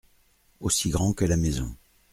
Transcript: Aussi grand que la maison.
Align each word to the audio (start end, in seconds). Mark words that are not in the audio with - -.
Aussi 0.61 0.89
grand 0.89 1.13
que 1.13 1.25
la 1.25 1.37
maison. 1.37 1.75